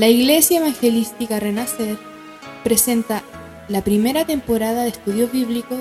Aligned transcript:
La 0.00 0.08
Iglesia 0.08 0.60
Evangelística 0.60 1.38
Renacer 1.38 1.98
presenta 2.64 3.22
la 3.68 3.84
primera 3.84 4.24
temporada 4.24 4.84
de 4.84 4.88
estudios 4.88 5.30
bíblicos 5.30 5.80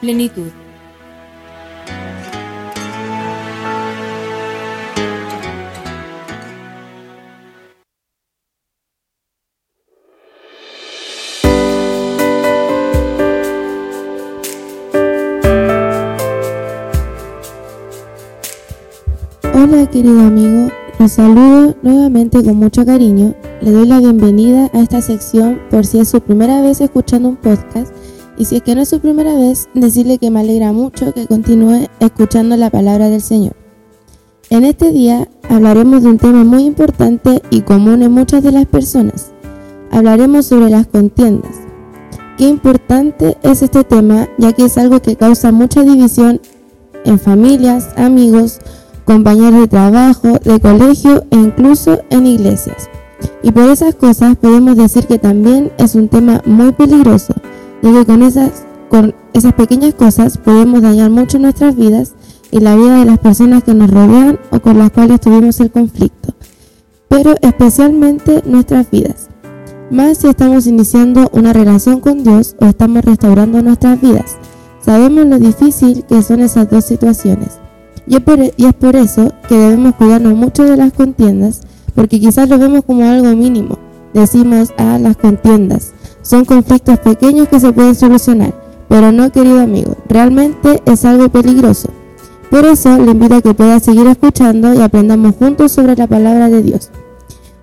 Plenitud. 0.00 0.52
Hola 19.52 19.90
querido 19.90 20.20
amigo, 20.20 20.70
los 20.98 21.12
saludo 21.12 21.74
nuevamente 21.82 22.42
con 22.42 22.56
mucho 22.56 22.84
cariño. 22.86 23.34
Le 23.60 23.70
doy 23.70 23.86
la 23.86 23.98
bienvenida 23.98 24.70
a 24.72 24.80
esta 24.80 25.00
sección 25.02 25.60
por 25.70 25.84
si 25.84 25.98
es 25.98 26.08
su 26.08 26.20
primera 26.20 26.62
vez 26.62 26.80
escuchando 26.80 27.28
un 27.28 27.36
podcast 27.36 27.92
y 28.38 28.44
si 28.44 28.56
es 28.56 28.62
que 28.62 28.74
no 28.74 28.82
es 28.82 28.88
su 28.88 29.00
primera 29.00 29.34
vez, 29.34 29.68
decirle 29.74 30.18
que 30.18 30.30
me 30.30 30.40
alegra 30.40 30.72
mucho 30.72 31.12
que 31.12 31.26
continúe 31.26 31.88
escuchando 32.00 32.56
la 32.56 32.70
palabra 32.70 33.08
del 33.08 33.20
Señor. 33.20 33.54
En 34.50 34.64
este 34.64 34.92
día 34.92 35.28
hablaremos 35.48 36.02
de 36.02 36.10
un 36.10 36.18
tema 36.18 36.44
muy 36.44 36.64
importante 36.64 37.42
y 37.50 37.62
común 37.62 38.02
en 38.02 38.12
muchas 38.12 38.42
de 38.42 38.52
las 38.52 38.66
personas. 38.66 39.32
Hablaremos 39.90 40.46
sobre 40.46 40.70
las 40.70 40.86
contiendas. 40.86 41.56
Qué 42.38 42.48
importante 42.48 43.36
es 43.42 43.62
este 43.62 43.84
tema 43.84 44.28
ya 44.38 44.52
que 44.52 44.64
es 44.66 44.78
algo 44.78 45.00
que 45.00 45.16
causa 45.16 45.52
mucha 45.52 45.82
división 45.82 46.40
en 47.04 47.18
familias, 47.18 47.88
amigos, 47.96 48.58
compañeros 49.06 49.60
de 49.60 49.68
trabajo, 49.68 50.38
de 50.44 50.60
colegio 50.60 51.24
e 51.30 51.36
incluso 51.36 52.00
en 52.10 52.26
iglesias. 52.26 52.90
Y 53.42 53.52
por 53.52 53.70
esas 53.70 53.94
cosas 53.94 54.36
podemos 54.36 54.76
decir 54.76 55.06
que 55.06 55.18
también 55.18 55.72
es 55.78 55.94
un 55.94 56.08
tema 56.08 56.42
muy 56.44 56.72
peligroso, 56.72 57.32
ya 57.82 57.92
que 57.92 58.04
con 58.04 58.22
esas, 58.22 58.64
con 58.90 59.14
esas 59.32 59.54
pequeñas 59.54 59.94
cosas 59.94 60.36
podemos 60.36 60.82
dañar 60.82 61.10
mucho 61.10 61.38
nuestras 61.38 61.76
vidas 61.76 62.14
y 62.50 62.60
la 62.60 62.74
vida 62.74 62.98
de 62.98 63.04
las 63.04 63.18
personas 63.18 63.62
que 63.62 63.74
nos 63.74 63.90
rodean 63.90 64.38
o 64.50 64.60
con 64.60 64.78
las 64.78 64.90
cuales 64.90 65.20
tuvimos 65.20 65.60
el 65.60 65.70
conflicto, 65.70 66.34
pero 67.08 67.34
especialmente 67.40 68.42
nuestras 68.44 68.90
vidas. 68.90 69.28
Más 69.90 70.18
si 70.18 70.26
estamos 70.26 70.66
iniciando 70.66 71.30
una 71.32 71.52
relación 71.52 72.00
con 72.00 72.24
Dios 72.24 72.56
o 72.60 72.66
estamos 72.66 73.04
restaurando 73.04 73.62
nuestras 73.62 74.00
vidas. 74.00 74.36
Sabemos 74.80 75.26
lo 75.26 75.38
difícil 75.38 76.04
que 76.04 76.22
son 76.22 76.40
esas 76.40 76.68
dos 76.68 76.84
situaciones. 76.84 77.65
Y 78.08 78.16
es, 78.16 78.74
por, 78.74 78.94
eso 78.94 79.32
que 79.48 79.56
debemos 79.56 79.96
cuidarnos 79.96 80.34
mucho 80.34 80.64
de 80.64 80.76
las 80.76 80.92
contiendas, 80.92 81.62
porque 81.94 82.20
quizás 82.20 82.48
lo 82.48 82.58
vemos 82.58 82.84
como 82.84 83.04
algo 83.04 83.34
mínimo. 83.34 83.78
Decimos, 84.14 84.72
ah, 84.78 84.98
las 85.00 85.16
contiendas. 85.16 85.92
Son 86.22 86.44
conflictos 86.44 86.98
pequeños 87.00 87.48
que 87.48 87.58
se 87.58 87.72
pueden 87.72 87.94
solucionar, 87.94 88.54
pero 88.88 89.10
no, 89.10 89.30
querido 89.30 89.60
amigo, 89.60 89.96
realmente 90.08 90.82
es 90.86 91.04
algo 91.04 91.28
peligroso. 91.28 91.90
Por 92.50 92.64
eso 92.64 92.96
le 92.96 93.10
invito 93.10 93.34
a 93.34 93.42
que 93.42 93.54
pueda 93.54 93.80
seguir 93.80 94.06
escuchando 94.06 94.72
y 94.72 94.80
aprendamos 94.80 95.34
juntos 95.34 95.72
sobre 95.72 95.96
la 95.96 96.06
palabra 96.06 96.48
de 96.48 96.62
Dios. 96.62 96.90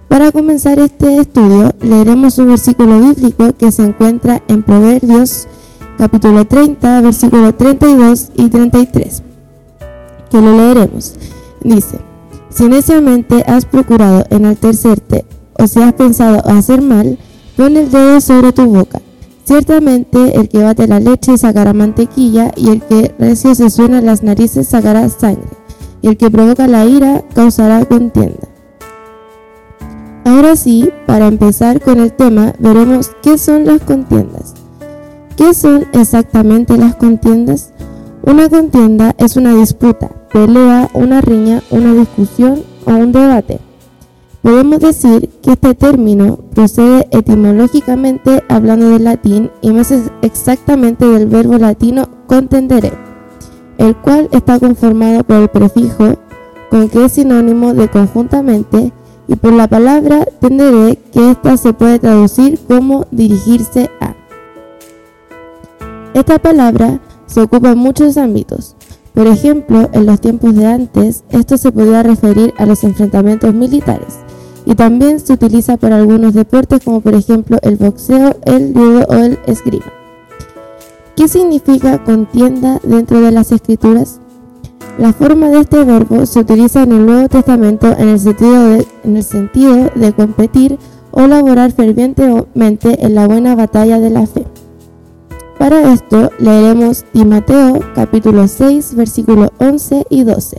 Para 0.09 0.31
comenzar 0.31 0.77
este 0.77 1.17
estudio, 1.17 1.71
leeremos 1.81 2.37
un 2.37 2.47
versículo 2.47 2.99
bíblico 2.99 3.53
que 3.57 3.71
se 3.71 3.83
encuentra 3.83 4.43
en 4.47 4.61
Proverbios 4.61 5.47
capítulo 5.97 6.45
30, 6.45 7.01
versículo 7.01 7.55
32 7.55 8.31
y 8.35 8.49
33 8.49 9.23
que 10.33 10.41
lo 10.41 10.57
leeremos. 10.57 11.13
Dice, 11.63 11.99
si 12.49 12.67
neciamente 12.67 13.43
has 13.45 13.65
procurado 13.65 14.25
enaltecerte 14.31 15.25
o 15.59 15.67
si 15.67 15.79
has 15.79 15.93
pensado 15.93 16.41
hacer 16.49 16.81
mal, 16.81 17.19
pon 17.55 17.77
el 17.77 17.91
dedo 17.91 18.19
sobre 18.19 18.51
tu 18.51 18.65
boca. 18.65 18.99
Ciertamente 19.43 20.35
el 20.35 20.49
que 20.49 20.63
bate 20.63 20.87
la 20.87 20.99
leche 20.99 21.37
sacará 21.37 21.73
mantequilla 21.73 22.51
y 22.55 22.69
el 22.69 22.81
que 22.81 23.13
recio 23.19 23.53
se 23.53 23.69
suena 23.69 24.01
las 24.01 24.23
narices 24.23 24.67
sacará 24.69 25.07
sangre 25.07 25.49
y 26.01 26.07
el 26.07 26.17
que 26.17 26.31
provoca 26.31 26.67
la 26.67 26.85
ira 26.85 27.23
causará 27.35 27.85
contienda. 27.85 28.47
Ahora 30.25 30.55
sí, 30.55 30.89
para 31.05 31.27
empezar 31.27 31.79
con 31.79 31.99
el 31.99 32.11
tema, 32.11 32.53
veremos 32.57 33.11
qué 33.21 33.37
son 33.37 33.65
las 33.65 33.81
contiendas. 33.81 34.55
¿Qué 35.37 35.53
son 35.53 35.85
exactamente 35.93 36.75
las 36.77 36.95
contiendas? 36.95 37.71
Una 38.23 38.49
contienda 38.49 39.13
es 39.17 39.35
una 39.35 39.53
disputa, 39.53 40.09
pelea, 40.33 40.89
una 40.93 41.21
riña, 41.21 41.61
una 41.69 41.93
discusión 41.93 42.63
o 42.85 42.91
un 42.91 43.11
debate. 43.11 43.59
Podemos 44.41 44.79
decir 44.79 45.29
que 45.41 45.51
este 45.51 45.73
término 45.75 46.37
procede 46.53 47.07
etimológicamente 47.11 48.43
hablando 48.49 48.89
del 48.89 49.05
latín 49.05 49.51
y 49.61 49.71
más 49.71 49.93
exactamente 50.21 51.05
del 51.05 51.27
verbo 51.27 51.57
latino 51.57 52.09
contendere, 52.27 52.91
el 53.77 53.95
cual 53.95 54.27
está 54.33 54.59
conformado 54.59 55.23
por 55.23 55.37
el 55.37 55.47
prefijo 55.47 56.15
con 56.69 56.89
que 56.89 57.05
es 57.05 57.13
sinónimo 57.13 57.73
de 57.73 57.87
conjuntamente 57.87 58.91
y 59.27 59.35
por 59.35 59.53
la 59.53 59.67
palabra 59.67 60.25
tenderé 60.41 60.97
que 61.13 61.31
ésta 61.31 61.55
se 61.55 61.71
puede 61.71 61.99
traducir 61.99 62.59
como 62.67 63.05
dirigirse 63.11 63.89
a. 64.01 64.15
Esta 66.13 66.39
palabra 66.39 66.99
se 67.27 67.41
ocupa 67.41 67.71
en 67.71 67.77
muchos 67.77 68.17
ámbitos, 68.17 68.75
por 69.13 69.27
ejemplo, 69.27 69.89
en 69.93 70.05
los 70.05 70.19
tiempos 70.19 70.55
de 70.55 70.65
antes, 70.65 71.23
esto 71.29 71.57
se 71.57 71.71
podía 71.71 72.01
referir 72.01 72.53
a 72.57 72.65
los 72.65 72.83
enfrentamientos 72.83 73.53
militares 73.53 74.19
y 74.65 74.75
también 74.75 75.19
se 75.19 75.33
utiliza 75.33 75.77
para 75.77 75.97
algunos 75.97 76.33
deportes 76.33 76.83
como 76.83 77.01
por 77.01 77.13
ejemplo 77.13 77.57
el 77.61 77.75
boxeo, 77.75 78.35
el 78.45 78.73
judo 78.73 79.05
o 79.07 79.13
el 79.13 79.37
esgrima. 79.45 79.91
¿Qué 81.15 81.27
significa 81.27 82.03
contienda 82.03 82.79
dentro 82.83 83.21
de 83.21 83.31
las 83.31 83.51
escrituras? 83.51 84.19
La 84.97 85.13
forma 85.13 85.49
de 85.49 85.61
este 85.61 85.83
verbo 85.83 86.25
se 86.25 86.39
utiliza 86.39 86.83
en 86.83 86.91
el 86.91 87.05
Nuevo 87.05 87.29
Testamento 87.29 87.95
en 87.97 88.09
el 88.09 88.19
sentido 88.19 88.69
de, 88.69 88.87
en 89.03 89.17
el 89.17 89.23
sentido 89.23 89.91
de 89.93 90.13
competir 90.13 90.79
o 91.11 91.27
laborar 91.27 91.71
fervientemente 91.71 93.05
en 93.05 93.15
la 93.15 93.27
buena 93.27 93.55
batalla 93.55 93.99
de 93.99 94.09
la 94.09 94.25
fe. 94.25 94.42
Para 95.63 95.93
esto 95.93 96.29
leeremos 96.39 97.05
Timoteo 97.13 97.79
capítulo 97.95 98.49
6 98.49 98.95
versículos 98.95 99.49
11 99.59 100.07
y 100.09 100.25
12. 100.25 100.57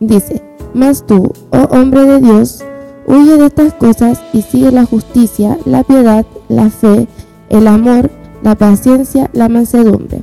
Dice, 0.00 0.42
Mas 0.74 1.06
tú, 1.06 1.32
oh 1.50 1.68
hombre 1.70 2.02
de 2.02 2.18
Dios, 2.18 2.64
huye 3.06 3.36
de 3.38 3.46
estas 3.46 3.72
cosas 3.74 4.20
y 4.32 4.42
sigue 4.42 4.72
la 4.72 4.84
justicia, 4.84 5.58
la 5.64 5.84
piedad, 5.84 6.26
la 6.48 6.70
fe, 6.70 7.06
el 7.50 7.68
amor, 7.68 8.10
la 8.42 8.56
paciencia, 8.56 9.30
la 9.32 9.48
mansedumbre. 9.48 10.22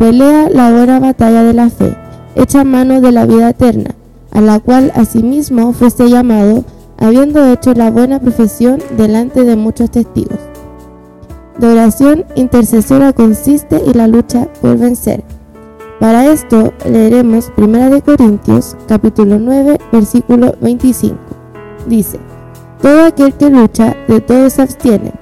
Pelea 0.00 0.50
la 0.50 0.72
buena 0.72 0.98
batalla 0.98 1.44
de 1.44 1.52
la 1.52 1.70
fe, 1.70 1.96
echa 2.34 2.64
mano 2.64 3.00
de 3.00 3.12
la 3.12 3.26
vida 3.26 3.50
eterna, 3.50 3.94
a 4.32 4.40
la 4.40 4.58
cual 4.58 4.90
asimismo 4.96 5.72
fuese 5.72 6.10
llamado, 6.10 6.64
habiendo 6.98 7.46
hecho 7.46 7.74
la 7.74 7.92
buena 7.92 8.18
profesión 8.18 8.82
delante 8.96 9.44
de 9.44 9.54
muchos 9.54 9.88
testigos. 9.88 10.51
De 11.58 11.68
oración 11.68 12.24
intercesora 12.34 13.12
consiste 13.12 13.76
en 13.76 13.98
la 13.98 14.08
lucha 14.08 14.48
por 14.60 14.78
vencer. 14.78 15.22
Para 16.00 16.26
esto 16.26 16.72
leeremos 16.88 17.52
1 17.56 18.02
Corintios 18.04 18.76
capítulo 18.88 19.38
9 19.38 19.78
versículo 19.92 20.54
25. 20.60 21.16
Dice, 21.86 22.18
Todo 22.80 23.04
aquel 23.04 23.34
que 23.34 23.50
lucha 23.50 23.94
de 24.08 24.20
todos 24.20 24.54
se 24.54 24.62
abstiene, 24.62 25.12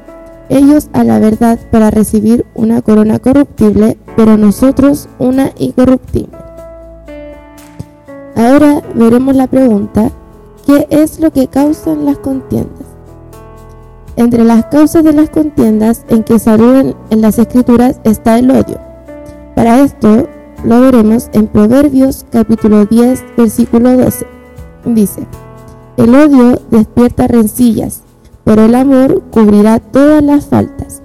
ellos 0.49 0.89
a 0.93 1.05
la 1.05 1.19
verdad 1.19 1.59
para 1.71 1.91
recibir 1.91 2.47
una 2.55 2.81
corona 2.81 3.19
corruptible, 3.19 3.99
pero 4.17 4.37
nosotros 4.37 5.09
una 5.19 5.53
incorruptible. 5.59 6.37
Ahora 8.37 8.83
veremos 8.95 9.37
la 9.37 9.49
pregunta, 9.49 10.11
¿qué 10.65 10.87
es 10.91 11.21
lo 11.21 11.31
que 11.33 11.49
causan 11.49 12.05
las 12.05 12.19
contiendas? 12.19 12.90
Entre 14.21 14.45
las 14.45 14.67
causas 14.67 15.03
de 15.03 15.15
las 15.15 15.31
contiendas 15.31 16.05
en 16.11 16.25
que 16.25 16.39
saluden 16.39 16.95
en 17.09 17.23
las 17.23 17.39
escrituras 17.39 18.03
está 18.05 18.39
el 18.39 18.51
odio. 18.51 18.79
Para 19.57 19.81
esto 19.81 20.29
lo 20.63 20.83
veremos 20.83 21.31
en 21.33 21.47
Proverbios 21.47 22.27
capítulo 22.31 22.85
10 22.85 23.25
versículo 23.39 23.97
12. 23.97 24.27
Dice, 24.85 25.27
el 25.97 26.15
odio 26.15 26.61
despierta 26.71 27.29
rencillas, 27.29 28.03
pero 28.45 28.67
el 28.67 28.75
amor 28.75 29.23
cubrirá 29.31 29.79
todas 29.79 30.23
las 30.23 30.45
faltas. 30.45 31.01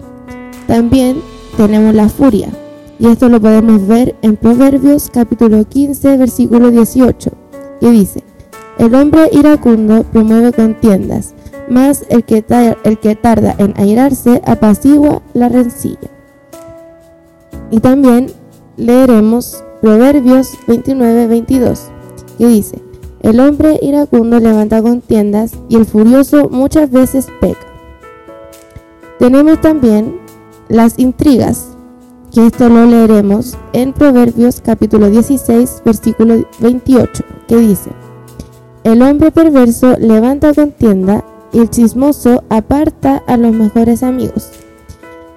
También 0.68 1.22
tenemos 1.56 1.96
la 1.96 2.10
furia, 2.10 2.50
y 3.00 3.08
esto 3.08 3.30
lo 3.30 3.40
podemos 3.40 3.88
ver 3.88 4.18
en 4.24 4.36
Proverbios 4.36 5.10
capítulo 5.10 5.64
15 5.64 6.18
versículo 6.18 6.70
18, 6.70 7.32
que 7.80 7.92
dice, 7.92 8.26
el 8.78 8.94
hombre 8.94 9.30
iracundo 9.32 10.04
promueve 10.04 10.52
contiendas, 10.52 11.34
más 11.70 12.06
el 12.10 12.24
que, 12.24 12.44
el 12.84 13.00
que 13.00 13.16
tarda 13.16 13.56
en 13.58 13.74
airarse 13.78 14.42
apacigua 14.46 15.22
la 15.34 15.50
rencilla. 15.50 16.10
Y 17.72 17.80
también 17.80 18.28
leeremos 18.78 19.64
Proverbios 19.82 20.58
29-22, 20.68 21.80
que 22.38 22.48
dice, 22.48 22.82
El 23.22 23.40
hombre 23.40 23.80
iracundo 23.82 24.40
levanta 24.40 24.82
contiendas 24.82 25.52
y 25.70 25.76
el 25.76 25.86
furioso 25.86 26.50
muchas 26.50 26.90
veces 26.90 27.28
peca. 27.40 27.68
Tenemos 29.20 29.62
también 29.62 30.20
las 30.70 30.98
intrigas, 30.98 31.70
que 32.34 32.48
esto 32.48 32.68
lo 32.68 32.86
leeremos 32.86 33.58
en 33.74 33.94
Proverbios 33.94 34.62
capítulo 34.62 35.10
16, 35.10 35.84
versículo 35.86 36.48
28, 36.60 37.24
que 37.48 37.58
dice, 37.58 37.92
El 38.84 39.02
hombre 39.02 39.32
perverso 39.32 39.96
levanta 40.00 40.54
contienda 40.54 41.24
el 41.60 41.70
chismoso 41.70 42.44
aparta 42.50 43.24
a 43.28 43.38
los 43.38 43.54
mejores 43.54 44.04
amigos. 44.04 44.50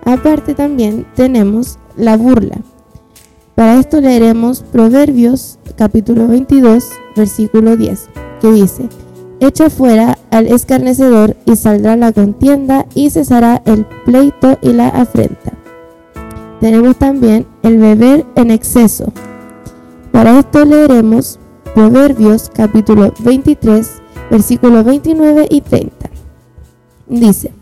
Aparte 0.05 0.55
también 0.55 1.07
tenemos 1.15 1.79
la 1.97 2.17
burla. 2.17 2.59
Para 3.55 3.79
esto 3.79 4.01
leeremos 4.01 4.63
Proverbios 4.63 5.59
capítulo 5.77 6.29
22, 6.29 6.89
versículo 7.17 7.77
10, 7.77 8.09
que 8.41 8.53
dice, 8.53 8.89
Echa 9.41 9.71
fuera 9.71 10.19
al 10.31 10.49
escarnecedor 10.49 11.37
y 11.45 11.55
saldrá 11.55 11.97
la 11.97 12.13
contienda 12.13 12.87
y 12.95 13.11
cesará 13.11 13.63
el 13.67 13.87
pleito 14.05 14.59
y 14.63 14.73
la 14.73 14.89
afrenta. 14.89 15.53
Tenemos 16.61 16.97
también 16.97 17.47
el 17.63 17.79
beber 17.79 18.27
en 18.35 18.51
exceso. 18.51 19.13
Para 20.11 20.41
esto 20.41 20.65
leeremos 20.65 21.39
Proverbios 21.75 22.51
capítulo 22.53 23.13
23, 23.21 24.03
versículos 24.31 24.85
29 24.85 25.47
y 25.51 25.61
30. 25.61 25.98
Dice, 27.09 27.53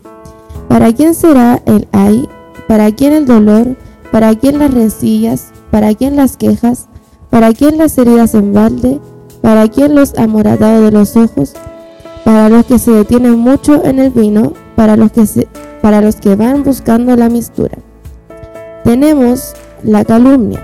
¿para 0.67 0.91
quién 0.93 1.13
será 1.13 1.61
el 1.65 1.87
ay? 1.93 2.27
¿Para 2.67 2.91
quién 2.91 3.13
el 3.13 3.25
dolor? 3.25 3.77
¿Para 4.11 4.35
quién 4.35 4.59
las 4.59 4.73
rencillas? 4.73 5.51
¿Para 5.71 5.93
quién 5.95 6.15
las 6.17 6.35
quejas? 6.35 6.87
¿Para 7.29 7.53
quién 7.53 7.77
las 7.77 7.97
heridas 7.97 8.33
en 8.33 8.53
balde? 8.53 8.99
¿Para 9.41 9.69
quién 9.69 9.95
los 9.95 10.17
amoratados 10.17 10.83
de 10.83 10.91
los 10.91 11.15
ojos? 11.15 11.53
Para 12.25 12.49
los 12.49 12.65
que 12.65 12.77
se 12.77 12.91
detienen 12.91 13.39
mucho 13.39 13.83
en 13.85 13.99
el 13.99 14.11
vino, 14.11 14.51
para 14.75 14.97
los 14.97 15.11
que, 15.11 15.47
para 15.81 16.01
los 16.01 16.17
que 16.17 16.35
van 16.35 16.63
buscando 16.63 17.15
la 17.15 17.29
mistura. 17.29 17.77
Tenemos 18.83 19.53
la 19.83 20.03
calumnia. 20.03 20.63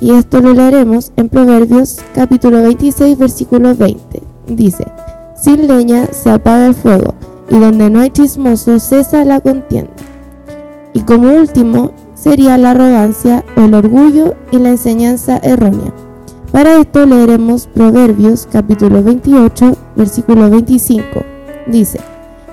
Y 0.00 0.12
esto 0.12 0.40
lo 0.40 0.54
leeremos 0.54 1.12
en 1.16 1.28
Proverbios 1.28 1.98
capítulo 2.14 2.62
26, 2.62 3.18
versículo 3.18 3.74
20. 3.74 4.22
Dice, 4.46 4.84
sin 5.34 5.66
leña 5.66 6.06
se 6.12 6.30
apaga 6.30 6.66
el 6.66 6.74
fuego, 6.74 7.14
y 7.50 7.58
donde 7.58 7.90
no 7.90 8.00
hay 8.00 8.10
chismoso 8.10 8.78
cesa 8.78 9.24
la 9.24 9.40
contienda. 9.40 9.92
Y 10.94 11.00
como 11.00 11.32
último 11.32 11.92
sería 12.14 12.56
la 12.58 12.70
arrogancia 12.70 13.44
el 13.56 13.74
orgullo 13.74 14.34
y 14.50 14.58
la 14.58 14.70
enseñanza 14.70 15.38
errónea. 15.42 15.92
Para 16.52 16.76
esto 16.80 17.06
leeremos 17.06 17.66
Proverbios 17.66 18.48
capítulo 18.50 19.02
28, 19.02 19.76
versículo 19.96 20.50
25. 20.50 21.04
Dice, 21.66 22.00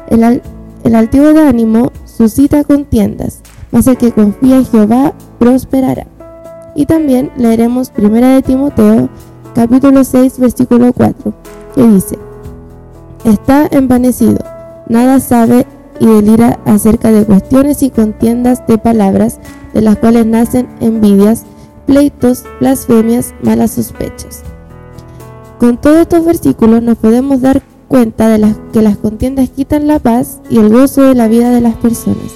el, 0.09 0.95
altivo 0.95 1.33
de 1.33 1.47
ánimo 1.47 1.91
suscita 2.05 2.63
contiendas, 2.63 3.41
mas 3.71 3.87
el 3.87 3.97
que 3.97 4.11
confía 4.11 4.57
en 4.57 4.65
Jehová 4.65 5.13
prosperará. 5.39 6.05
Y 6.75 6.85
también 6.85 7.31
leeremos 7.37 7.89
Primera 7.89 8.29
de 8.35 8.43
Timoteo 8.43 9.09
capítulo 9.55 10.03
6, 10.03 10.39
versículo 10.39 10.93
4, 10.93 11.33
que 11.73 11.87
dice, 11.87 12.19
está 13.23 13.67
envanecido, 13.71 14.37
nada 14.89 15.19
sabe 15.19 15.65
y 15.99 16.05
delira 16.05 16.59
acerca 16.65 17.11
de 17.11 17.25
cuestiones 17.25 17.83
y 17.83 17.89
contiendas 17.89 18.65
de 18.67 18.77
palabras, 18.77 19.39
de 19.73 19.81
las 19.81 19.97
cuales 19.97 20.25
nacen 20.25 20.67
envidias, 20.79 21.43
pleitos, 21.85 22.43
blasfemias, 22.59 23.33
malas 23.41 23.71
sospechas. 23.71 24.43
Con 25.59 25.77
todos 25.77 25.97
estos 25.97 26.25
versículos 26.25 26.83
nos 26.83 26.97
podemos 26.97 27.41
dar 27.41 27.61
cuenta 27.87 28.29
de 28.29 28.55
que 28.73 28.81
las 28.81 28.97
contiendas 28.97 29.49
quitan 29.49 29.87
la 29.87 29.99
paz 29.99 30.39
y 30.49 30.57
el 30.57 30.69
gozo 30.69 31.03
de 31.03 31.15
la 31.15 31.27
vida 31.27 31.49
de 31.49 31.61
las 31.61 31.75
personas. 31.75 32.33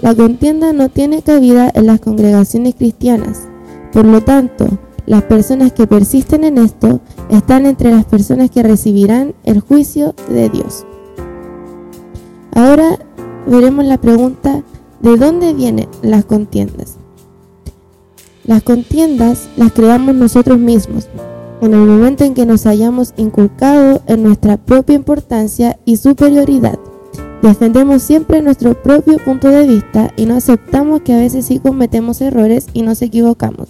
La 0.00 0.14
contienda 0.14 0.72
no 0.72 0.88
tiene 0.88 1.22
cabida 1.22 1.70
en 1.74 1.86
las 1.86 2.00
congregaciones 2.00 2.74
cristianas. 2.74 3.48
Por 3.92 4.04
lo 4.04 4.22
tanto, 4.22 4.66
las 5.06 5.24
personas 5.24 5.72
que 5.72 5.86
persisten 5.86 6.44
en 6.44 6.58
esto 6.58 7.00
están 7.30 7.66
entre 7.66 7.90
las 7.90 8.04
personas 8.04 8.50
que 8.50 8.62
recibirán 8.62 9.34
el 9.44 9.60
juicio 9.60 10.14
de 10.28 10.48
Dios. 10.48 10.86
Ahora 12.54 12.98
veremos 13.46 13.84
la 13.84 13.98
pregunta, 13.98 14.62
¿de 15.00 15.16
dónde 15.16 15.54
vienen 15.54 15.88
las 16.02 16.24
contiendas? 16.24 16.96
Las 18.44 18.62
contiendas 18.62 19.48
las 19.56 19.72
creamos 19.72 20.14
nosotros 20.14 20.58
mismos, 20.58 21.08
en 21.60 21.74
el 21.74 21.80
momento 21.80 22.24
en 22.24 22.34
que 22.34 22.46
nos 22.46 22.66
hayamos 22.66 23.12
inculcado 23.16 24.02
en 24.06 24.22
nuestra 24.22 24.56
propia 24.56 24.96
importancia 24.96 25.78
y 25.84 25.96
superioridad. 25.96 26.78
Defendemos 27.42 28.02
siempre 28.02 28.42
nuestro 28.42 28.74
propio 28.82 29.18
punto 29.18 29.48
de 29.48 29.66
vista 29.66 30.12
y 30.16 30.26
no 30.26 30.36
aceptamos 30.36 31.02
que 31.02 31.14
a 31.14 31.18
veces 31.18 31.46
sí 31.46 31.58
cometemos 31.58 32.20
errores 32.20 32.66
y 32.74 32.82
nos 32.82 33.00
equivocamos. 33.02 33.68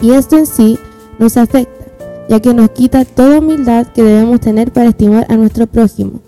Y 0.00 0.12
esto 0.12 0.36
en 0.36 0.46
sí 0.46 0.78
nos 1.18 1.36
afecta, 1.36 1.86
ya 2.28 2.40
que 2.40 2.54
nos 2.54 2.70
quita 2.70 3.04
toda 3.04 3.38
humildad 3.38 3.86
que 3.88 4.02
debemos 4.02 4.40
tener 4.40 4.72
para 4.72 4.90
estimar 4.90 5.26
a 5.28 5.36
nuestro 5.36 5.66
prójimo. 5.66 6.20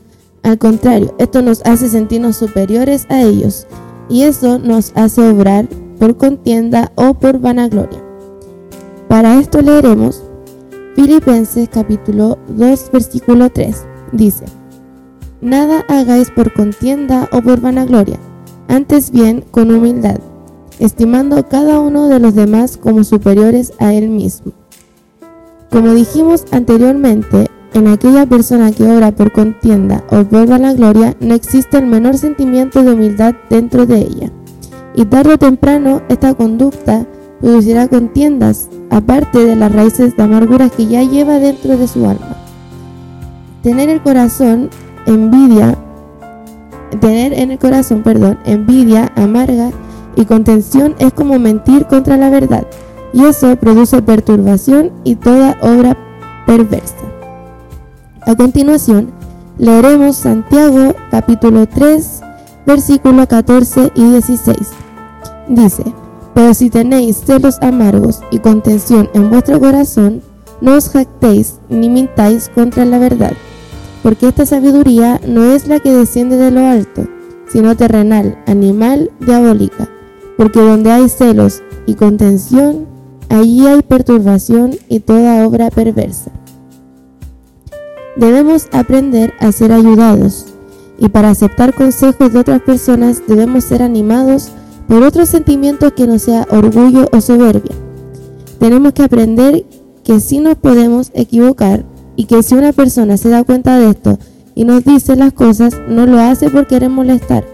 Al 0.44 0.58
contrario, 0.58 1.14
esto 1.18 1.40
nos 1.40 1.62
hace 1.64 1.88
sentirnos 1.88 2.36
superiores 2.36 3.06
a 3.08 3.22
ellos 3.22 3.66
y 4.10 4.22
eso 4.22 4.58
nos 4.58 4.92
hace 4.94 5.26
obrar 5.26 5.66
por 5.98 6.18
contienda 6.18 6.92
o 6.96 7.14
por 7.14 7.40
vanagloria. 7.40 8.04
Para 9.08 9.40
esto 9.40 9.62
leeremos 9.62 10.22
Filipenses 10.94 11.68
capítulo 11.70 12.38
2 12.48 12.90
versículo 12.92 13.48
3. 13.50 13.86
Dice, 14.12 14.44
Nada 15.40 15.82
hagáis 15.88 16.30
por 16.30 16.52
contienda 16.52 17.26
o 17.32 17.40
por 17.40 17.62
vanagloria, 17.62 18.18
antes 18.68 19.10
bien 19.10 19.44
con 19.50 19.74
humildad, 19.74 20.18
estimando 20.78 21.48
cada 21.48 21.80
uno 21.80 22.08
de 22.08 22.20
los 22.20 22.34
demás 22.34 22.76
como 22.76 23.02
superiores 23.02 23.72
a 23.78 23.94
él 23.94 24.10
mismo. 24.10 24.52
Como 25.70 25.94
dijimos 25.94 26.44
anteriormente, 26.50 27.48
en 27.74 27.88
aquella 27.88 28.24
persona 28.24 28.72
que 28.72 28.84
obra 28.84 29.12
por 29.12 29.32
contienda 29.32 30.04
o 30.10 30.24
por 30.24 30.46
vanagloria 30.46 31.14
no 31.20 31.34
existe 31.34 31.76
el 31.76 31.86
menor 31.86 32.16
sentimiento 32.16 32.82
de 32.82 32.92
humildad 32.92 33.34
dentro 33.50 33.84
de 33.84 33.98
ella 33.98 34.30
y 34.94 35.04
tarde 35.04 35.34
o 35.34 35.38
temprano 35.38 36.02
esta 36.08 36.34
conducta 36.34 37.06
producirá 37.40 37.88
contiendas, 37.88 38.68
aparte 38.90 39.44
de 39.44 39.56
las 39.56 39.72
raíces 39.72 40.16
de 40.16 40.22
amargura 40.22 40.68
que 40.68 40.86
ya 40.86 41.02
lleva 41.02 41.38
dentro 41.38 41.76
de 41.76 41.86
su 41.88 42.06
alma. 42.06 42.36
Tener 43.62 43.88
el 43.88 44.00
corazón 44.00 44.70
envidia, 45.06 45.76
tener 47.00 47.32
en 47.32 47.50
el 47.50 47.58
corazón, 47.58 48.02
perdón, 48.02 48.38
envidia 48.46 49.12
amarga 49.16 49.70
y 50.16 50.24
contención 50.24 50.94
es 50.98 51.12
como 51.12 51.38
mentir 51.38 51.86
contra 51.86 52.16
la 52.16 52.30
verdad, 52.30 52.66
y 53.12 53.24
eso 53.24 53.56
produce 53.56 54.00
perturbación 54.00 54.92
y 55.02 55.16
toda 55.16 55.58
obra 55.60 55.96
perversa. 56.46 57.13
A 58.26 58.34
continuación, 58.34 59.12
leeremos 59.58 60.16
Santiago 60.16 60.94
capítulo 61.10 61.66
3, 61.66 62.22
versículo 62.66 63.28
14 63.28 63.92
y 63.94 64.02
16 64.12 64.56
Dice, 65.46 65.84
pero 66.32 66.54
si 66.54 66.70
tenéis 66.70 67.20
celos 67.26 67.58
amargos 67.60 68.20
y 68.30 68.38
contención 68.38 69.10
en 69.12 69.28
vuestro 69.28 69.60
corazón, 69.60 70.22
no 70.62 70.74
os 70.74 70.88
jactéis 70.88 71.56
ni 71.68 71.90
mintáis 71.90 72.48
contra 72.48 72.86
la 72.86 72.98
verdad, 72.98 73.34
porque 74.02 74.28
esta 74.28 74.46
sabiduría 74.46 75.20
no 75.26 75.44
es 75.52 75.68
la 75.68 75.80
que 75.80 75.92
desciende 75.92 76.38
de 76.38 76.50
lo 76.50 76.66
alto, 76.66 77.06
sino 77.52 77.76
terrenal, 77.76 78.42
animal, 78.46 79.10
diabólica, 79.20 79.86
porque 80.38 80.60
donde 80.60 80.90
hay 80.90 81.10
celos 81.10 81.62
y 81.84 81.92
contención, 81.92 82.86
allí 83.28 83.66
hay 83.66 83.82
perturbación 83.82 84.76
y 84.88 85.00
toda 85.00 85.46
obra 85.46 85.68
perversa. 85.70 86.32
Debemos 88.16 88.68
aprender 88.72 89.34
a 89.40 89.50
ser 89.50 89.72
ayudados, 89.72 90.46
y 90.98 91.08
para 91.08 91.30
aceptar 91.30 91.74
consejos 91.74 92.32
de 92.32 92.38
otras 92.38 92.62
personas 92.62 93.22
debemos 93.26 93.64
ser 93.64 93.82
animados 93.82 94.50
por 94.86 95.02
otro 95.02 95.26
sentimiento 95.26 95.94
que 95.94 96.06
no 96.06 96.18
sea 96.18 96.46
orgullo 96.50 97.08
o 97.12 97.20
soberbia. 97.20 97.74
Tenemos 98.60 98.92
que 98.92 99.02
aprender 99.02 99.64
que 100.04 100.20
si 100.20 100.38
nos 100.38 100.56
podemos 100.56 101.10
equivocar 101.14 101.84
y 102.14 102.26
que 102.26 102.42
si 102.42 102.54
una 102.54 102.72
persona 102.72 103.16
se 103.16 103.30
da 103.30 103.42
cuenta 103.42 103.78
de 103.78 103.90
esto 103.90 104.18
y 104.54 104.64
nos 104.64 104.84
dice 104.84 105.16
las 105.16 105.32
cosas, 105.32 105.74
no 105.88 106.06
lo 106.06 106.20
hace 106.20 106.50
por 106.50 106.68
querer 106.68 106.90
molestar, 106.90 107.44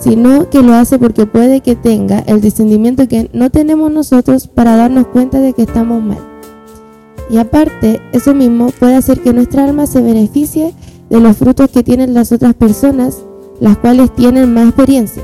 sino 0.00 0.50
que 0.50 0.62
lo 0.62 0.74
hace 0.74 0.98
porque 0.98 1.26
puede 1.26 1.60
que 1.60 1.76
tenga 1.76 2.18
el 2.20 2.40
discernimiento 2.40 3.06
que 3.06 3.30
no 3.32 3.50
tenemos 3.50 3.92
nosotros 3.92 4.48
para 4.48 4.74
darnos 4.74 5.06
cuenta 5.08 5.38
de 5.38 5.52
que 5.52 5.62
estamos 5.62 6.02
mal. 6.02 6.29
Y 7.30 7.38
aparte, 7.38 8.00
eso 8.12 8.34
mismo 8.34 8.70
puede 8.70 8.96
hacer 8.96 9.20
que 9.20 9.32
nuestra 9.32 9.64
alma 9.64 9.86
se 9.86 10.00
beneficie 10.00 10.74
de 11.08 11.20
los 11.20 11.36
frutos 11.36 11.70
que 11.70 11.84
tienen 11.84 12.12
las 12.12 12.32
otras 12.32 12.54
personas, 12.54 13.18
las 13.60 13.78
cuales 13.78 14.14
tienen 14.14 14.52
más 14.52 14.66
experiencia. 14.66 15.22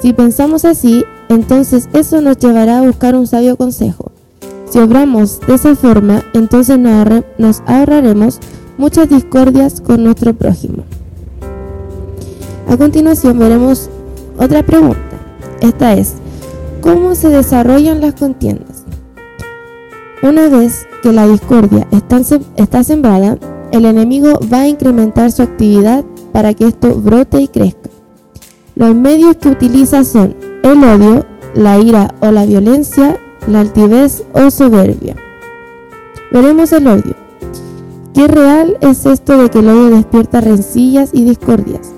Si 0.00 0.12
pensamos 0.14 0.64
así, 0.64 1.04
entonces 1.28 1.88
eso 1.92 2.20
nos 2.20 2.38
llevará 2.38 2.78
a 2.78 2.82
buscar 2.82 3.14
un 3.14 3.26
sabio 3.26 3.56
consejo. 3.56 4.12
Si 4.70 4.78
obramos 4.78 5.40
de 5.46 5.54
esa 5.54 5.76
forma, 5.76 6.22
entonces 6.32 6.78
nos 6.78 7.62
ahorraremos 7.66 8.40
muchas 8.78 9.08
discordias 9.08 9.80
con 9.80 10.02
nuestro 10.04 10.34
prójimo. 10.34 10.84
A 12.68 12.76
continuación 12.76 13.38
veremos 13.38 13.90
otra 14.38 14.62
pregunta. 14.64 14.98
Esta 15.60 15.92
es, 15.92 16.14
¿cómo 16.80 17.14
se 17.14 17.28
desarrollan 17.28 18.00
las 18.00 18.14
contiendas? 18.14 18.73
Una 20.24 20.48
vez 20.48 20.88
que 21.02 21.12
la 21.12 21.28
discordia 21.28 21.86
está, 21.90 22.82
sembrada, 22.82 23.36
el 23.72 23.84
enemigo 23.84 24.40
va 24.50 24.60
a 24.60 24.68
incrementar 24.68 25.30
su 25.30 25.42
actividad 25.42 26.02
para 26.32 26.54
que 26.54 26.68
esto 26.68 26.94
brote 26.94 27.42
y 27.42 27.48
crezca. 27.48 27.90
Los 28.74 28.94
medios 28.94 29.36
que 29.36 29.50
utiliza 29.50 30.02
son 30.02 30.34
el 30.62 30.82
odio, 30.82 31.26
la 31.54 31.78
ira 31.78 32.14
o 32.20 32.30
la 32.30 32.46
violencia, 32.46 33.20
la 33.46 33.60
altivez 33.60 34.24
o 34.32 34.50
soberbia. 34.50 35.14
Veremos 36.32 36.72
el 36.72 36.86
odio. 36.86 37.16
¿Qué 38.14 38.26
real 38.26 38.78
es 38.80 39.04
esto 39.04 39.36
de 39.36 39.50
que 39.50 39.58
el 39.58 39.68
odio 39.68 39.96
despierta 39.96 40.40
rencillas 40.40 41.10
y 41.12 41.26
discordias? 41.26 41.92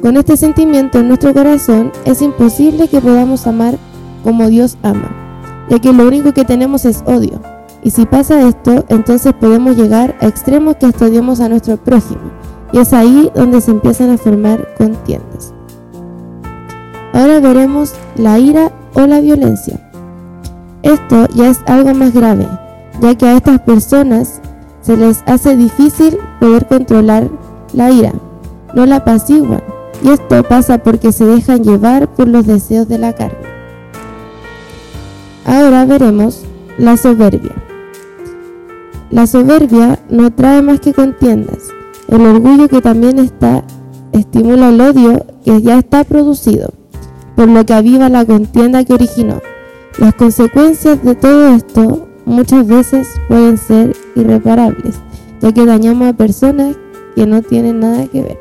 Con 0.00 0.16
este 0.16 0.38
sentimiento 0.38 1.00
en 1.00 1.08
nuestro 1.08 1.34
corazón 1.34 1.92
es 2.06 2.22
imposible 2.22 2.88
que 2.88 3.02
podamos 3.02 3.46
amar 3.46 3.76
como 4.24 4.48
Dios 4.48 4.78
ama, 4.82 5.10
ya 5.68 5.78
que 5.78 5.92
lo 5.92 6.08
único 6.08 6.32
que 6.32 6.46
tenemos 6.46 6.86
es 6.86 7.04
odio. 7.04 7.38
Y 7.86 7.90
si 7.92 8.04
pasa 8.04 8.48
esto, 8.48 8.84
entonces 8.88 9.32
podemos 9.32 9.76
llegar 9.76 10.16
a 10.20 10.26
extremos 10.26 10.74
que 10.74 10.86
hasta 10.86 11.06
a 11.06 11.48
nuestro 11.48 11.76
prójimo, 11.76 12.32
y 12.72 12.78
es 12.78 12.92
ahí 12.92 13.30
donde 13.32 13.60
se 13.60 13.70
empiezan 13.70 14.10
a 14.10 14.18
formar 14.18 14.74
contiendas. 14.76 15.54
Ahora 17.12 17.38
veremos 17.38 17.94
la 18.16 18.40
ira 18.40 18.72
o 18.94 19.02
la 19.02 19.20
violencia. 19.20 19.78
Esto 20.82 21.28
ya 21.36 21.48
es 21.48 21.60
algo 21.66 21.94
más 21.94 22.12
grave, 22.12 22.48
ya 23.00 23.14
que 23.14 23.24
a 23.24 23.36
estas 23.36 23.60
personas 23.60 24.40
se 24.80 24.96
les 24.96 25.22
hace 25.26 25.56
difícil 25.56 26.18
poder 26.40 26.66
controlar 26.66 27.28
la 27.72 27.92
ira, 27.92 28.12
no 28.74 28.84
la 28.84 28.96
apaciguan, 28.96 29.62
y 30.02 30.08
esto 30.08 30.42
pasa 30.42 30.78
porque 30.78 31.12
se 31.12 31.24
dejan 31.24 31.62
llevar 31.62 32.08
por 32.08 32.26
los 32.26 32.48
deseos 32.48 32.88
de 32.88 32.98
la 32.98 33.12
carne. 33.12 33.46
Ahora 35.44 35.84
veremos 35.84 36.42
la 36.78 36.96
soberbia. 36.96 37.54
La 39.10 39.26
soberbia 39.28 40.00
no 40.10 40.32
trae 40.32 40.62
más 40.62 40.80
que 40.80 40.92
contiendas. 40.92 41.68
El 42.08 42.22
orgullo 42.22 42.68
que 42.68 42.80
también 42.80 43.20
está 43.20 43.62
estimula 44.12 44.70
el 44.70 44.80
odio 44.80 45.24
que 45.44 45.62
ya 45.62 45.78
está 45.78 46.02
producido, 46.02 46.72
por 47.36 47.48
lo 47.48 47.64
que 47.64 47.74
aviva 47.74 48.08
la 48.08 48.24
contienda 48.24 48.84
que 48.84 48.94
originó. 48.94 49.40
Las 49.98 50.14
consecuencias 50.14 51.02
de 51.04 51.14
todo 51.14 51.54
esto 51.54 52.08
muchas 52.24 52.66
veces 52.66 53.08
pueden 53.28 53.58
ser 53.58 53.96
irreparables, 54.16 54.96
ya 55.40 55.52
que 55.52 55.64
dañamos 55.64 56.08
a 56.08 56.12
personas 56.12 56.76
que 57.14 57.26
no 57.26 57.42
tienen 57.42 57.80
nada 57.80 58.06
que 58.06 58.22
ver. 58.22 58.38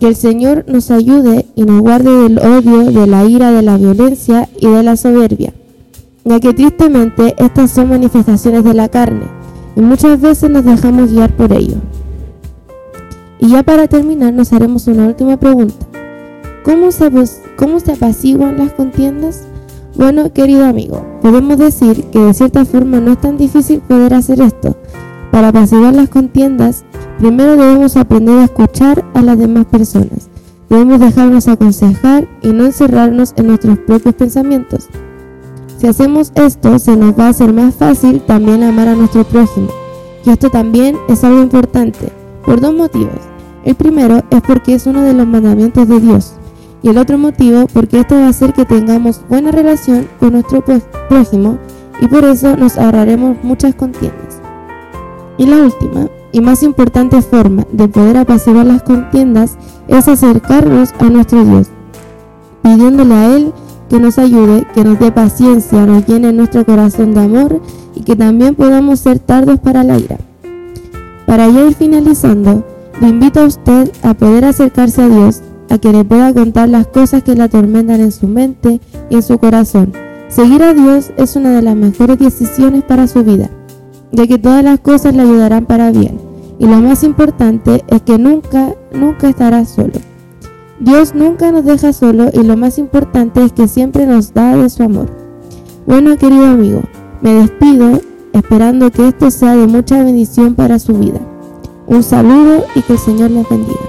Que 0.00 0.08
el 0.08 0.16
Señor 0.16 0.64
nos 0.66 0.90
ayude 0.90 1.46
y 1.54 1.62
nos 1.62 1.80
guarde 1.80 2.10
del 2.10 2.38
odio, 2.38 2.90
de 2.90 3.06
la 3.06 3.24
ira, 3.24 3.52
de 3.52 3.62
la 3.62 3.78
violencia 3.78 4.48
y 4.58 4.66
de 4.66 4.82
la 4.82 4.96
soberbia, 4.96 5.54
ya 6.26 6.38
que 6.40 6.52
tristemente 6.52 7.34
estas 7.38 7.70
son 7.70 7.88
manifestaciones 7.88 8.64
de 8.64 8.74
la 8.74 8.90
carne 8.90 9.24
y 9.74 9.80
muchas 9.80 10.20
veces 10.20 10.50
nos 10.50 10.66
dejamos 10.66 11.10
guiar 11.10 11.34
por 11.34 11.50
ello. 11.54 11.76
Y 13.38 13.48
ya 13.48 13.62
para 13.62 13.88
terminar 13.88 14.34
nos 14.34 14.52
haremos 14.52 14.86
una 14.86 15.06
última 15.06 15.38
pregunta. 15.38 15.86
¿Cómo 16.64 16.92
se, 16.92 17.10
cómo 17.56 17.80
se 17.80 17.92
apaciguan 17.92 18.58
las 18.58 18.74
contiendas? 18.74 19.44
Bueno, 19.94 20.30
querido 20.34 20.66
amigo, 20.66 21.02
podemos 21.22 21.56
decir 21.56 22.04
que 22.10 22.18
de 22.18 22.34
cierta 22.34 22.66
forma 22.66 23.00
no 23.00 23.12
es 23.12 23.20
tan 23.22 23.38
difícil 23.38 23.80
poder 23.80 24.12
hacer 24.12 24.42
esto. 24.42 24.76
Para 25.30 25.48
apaciguar 25.48 25.94
las 25.94 26.10
contiendas, 26.10 26.84
Primero 27.18 27.56
debemos 27.56 27.96
aprender 27.96 28.38
a 28.38 28.44
escuchar 28.44 29.02
a 29.14 29.22
las 29.22 29.38
demás 29.38 29.64
personas. 29.66 30.28
Debemos 30.68 31.00
dejarnos 31.00 31.48
aconsejar 31.48 32.28
y 32.42 32.48
no 32.48 32.66
encerrarnos 32.66 33.32
en 33.36 33.46
nuestros 33.46 33.78
propios 33.78 34.14
pensamientos. 34.14 34.88
Si 35.78 35.86
hacemos 35.86 36.32
esto, 36.34 36.78
se 36.78 36.96
nos 36.96 37.18
va 37.18 37.26
a 37.26 37.28
hacer 37.30 37.52
más 37.52 37.74
fácil 37.74 38.20
también 38.22 38.62
amar 38.62 38.88
a 38.88 38.94
nuestro 38.94 39.24
prójimo. 39.24 39.68
Y 40.24 40.30
esto 40.30 40.48
también 40.48 40.96
es 41.08 41.22
algo 41.22 41.42
importante, 41.42 42.08
por 42.44 42.60
dos 42.60 42.74
motivos. 42.74 43.20
El 43.64 43.74
primero 43.74 44.22
es 44.30 44.40
porque 44.42 44.74
es 44.74 44.86
uno 44.86 45.02
de 45.02 45.12
los 45.12 45.26
mandamientos 45.26 45.86
de 45.86 46.00
Dios. 46.00 46.34
Y 46.82 46.88
el 46.88 46.98
otro 46.98 47.18
motivo 47.18 47.66
porque 47.72 48.00
esto 48.00 48.14
va 48.14 48.26
a 48.26 48.28
hacer 48.28 48.52
que 48.52 48.64
tengamos 48.64 49.20
buena 49.28 49.50
relación 49.50 50.08
con 50.18 50.32
nuestro 50.32 50.64
prójimo 51.08 51.58
y 52.00 52.06
por 52.06 52.24
eso 52.24 52.56
nos 52.56 52.78
ahorraremos 52.78 53.36
muchas 53.42 53.74
contiendas. 53.74 54.40
Y 55.36 55.46
la 55.46 55.56
última 55.56 56.08
y 56.32 56.40
más 56.40 56.62
importante 56.62 57.20
forma 57.22 57.66
de 57.72 57.88
poder 57.88 58.16
apaciguar 58.16 58.66
las 58.66 58.82
contiendas 58.82 59.56
es 59.88 60.08
acercarnos 60.08 60.94
a 60.98 61.10
nuestro 61.10 61.44
Dios, 61.44 61.68
pidiéndole 62.62 63.14
a 63.14 63.36
Él 63.36 63.52
que 63.88 64.00
nos 64.00 64.18
ayude, 64.18 64.66
que 64.74 64.84
nos 64.84 64.98
dé 64.98 65.12
paciencia, 65.12 65.86
nos 65.86 66.06
llene 66.06 66.32
nuestro 66.32 66.64
corazón 66.64 67.14
de 67.14 67.20
amor 67.20 67.60
y 67.94 68.02
que 68.02 68.16
también 68.16 68.54
podamos 68.54 69.00
ser 69.00 69.18
tardos 69.18 69.60
para 69.60 69.82
la 69.82 69.98
ira. 69.98 70.18
Para 71.26 71.48
ya 71.48 71.64
ir 71.66 71.74
finalizando, 71.74 72.64
le 73.00 73.08
invito 73.08 73.40
a 73.40 73.46
usted 73.46 73.90
a 74.02 74.14
poder 74.14 74.44
acercarse 74.44 75.02
a 75.02 75.08
Dios, 75.08 75.42
a 75.68 75.78
que 75.78 75.92
le 75.92 76.04
pueda 76.04 76.32
contar 76.32 76.68
las 76.68 76.86
cosas 76.86 77.22
que 77.22 77.34
le 77.34 77.42
atormentan 77.42 78.00
en 78.00 78.12
su 78.12 78.26
mente 78.28 78.80
y 79.10 79.16
en 79.16 79.22
su 79.22 79.38
corazón. 79.38 79.92
Seguir 80.28 80.62
a 80.62 80.74
Dios 80.74 81.10
es 81.16 81.36
una 81.36 81.50
de 81.50 81.62
las 81.62 81.76
mejores 81.76 82.18
decisiones 82.18 82.84
para 82.84 83.06
su 83.06 83.22
vida, 83.22 83.50
ya 84.12 84.26
que 84.26 84.38
todas 84.38 84.64
las 84.64 84.80
cosas 84.80 85.14
le 85.14 85.22
ayudarán 85.22 85.66
para 85.66 85.90
bien. 85.90 86.18
Y 86.58 86.66
lo 86.66 86.76
más 86.80 87.02
importante 87.02 87.84
es 87.88 88.02
que 88.02 88.18
nunca, 88.18 88.74
nunca 88.92 89.28
estará 89.28 89.64
solo. 89.64 89.92
Dios 90.78 91.14
nunca 91.14 91.50
nos 91.52 91.64
deja 91.64 91.94
solo 91.94 92.28
y 92.32 92.42
lo 92.42 92.56
más 92.56 92.76
importante 92.78 93.42
es 93.42 93.52
que 93.52 93.66
siempre 93.66 94.06
nos 94.06 94.34
da 94.34 94.56
de 94.56 94.68
su 94.68 94.82
amor. 94.82 95.06
Bueno, 95.86 96.16
querido 96.18 96.44
amigo, 96.44 96.82
me 97.22 97.32
despido 97.32 98.00
esperando 98.32 98.90
que 98.90 99.08
esto 99.08 99.30
sea 99.30 99.56
de 99.56 99.66
mucha 99.66 100.02
bendición 100.04 100.54
para 100.54 100.78
su 100.78 100.98
vida. 100.98 101.20
Un 101.86 102.02
saludo 102.02 102.66
y 102.74 102.82
que 102.82 102.92
el 102.92 102.98
Señor 102.98 103.30
les 103.30 103.48
bendiga. 103.48 103.80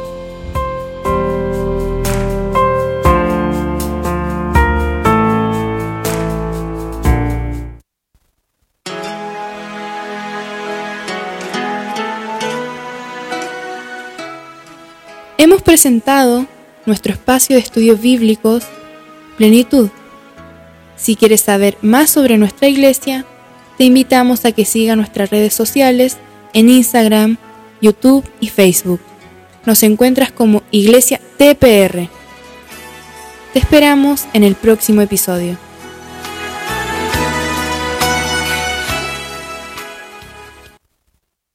Hemos 15.38 15.62
presentado 15.62 16.46
nuestro 16.88 17.14
espacio 17.14 17.56
de 17.56 17.62
estudios 17.62 18.02
bíblicos 18.02 18.64
Plenitud. 19.38 19.90
Si 20.96 21.16
quieres 21.16 21.42
saber 21.42 21.78
más 21.84 22.10
sobre 22.10 22.40
nuestra 22.40 22.68
iglesia, 22.68 23.24
te 23.78 23.84
invitamos 23.84 24.46
a 24.46 24.52
que 24.52 24.66
sigas 24.66 24.98
nuestras 24.98 25.30
redes 25.30 25.54
sociales 25.54 26.18
en 26.54 26.70
Instagram, 26.70 27.38
YouTube 27.80 28.26
y 28.40 28.48
Facebook. 28.48 29.00
Nos 29.66 29.84
encuentras 29.84 30.32
como 30.32 30.64
Iglesia 30.72 31.22
TPR. 31.38 32.10
Te 33.54 33.60
esperamos 33.60 34.26
en 34.34 34.44
el 34.44 34.56
próximo 34.56 35.02
episodio. 35.02 35.67